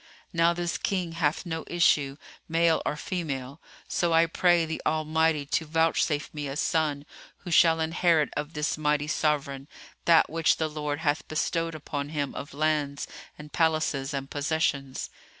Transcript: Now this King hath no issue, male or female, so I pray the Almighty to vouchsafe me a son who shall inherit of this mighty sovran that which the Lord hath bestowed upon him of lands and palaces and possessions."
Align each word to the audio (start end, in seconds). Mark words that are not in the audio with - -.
Now 0.33 0.51
this 0.51 0.79
King 0.79 1.11
hath 1.11 1.45
no 1.45 1.63
issue, 1.67 2.17
male 2.49 2.81
or 2.87 2.95
female, 2.95 3.61
so 3.87 4.13
I 4.13 4.25
pray 4.25 4.65
the 4.65 4.81
Almighty 4.83 5.45
to 5.45 5.65
vouchsafe 5.67 6.33
me 6.33 6.47
a 6.47 6.55
son 6.55 7.05
who 7.43 7.51
shall 7.51 7.79
inherit 7.79 8.31
of 8.35 8.53
this 8.53 8.79
mighty 8.79 9.05
sovran 9.05 9.67
that 10.05 10.27
which 10.27 10.57
the 10.57 10.67
Lord 10.71 11.01
hath 11.01 11.27
bestowed 11.27 11.75
upon 11.75 12.09
him 12.09 12.33
of 12.33 12.55
lands 12.55 13.07
and 13.37 13.53
palaces 13.53 14.11
and 14.11 14.27
possessions." 14.27 15.11